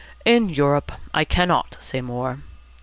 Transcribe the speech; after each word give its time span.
"In 0.25 0.49
Europe. 0.49 0.93
I 1.13 1.23
cannot 1.25 1.77
say 1.79 2.01
more." 2.01 2.39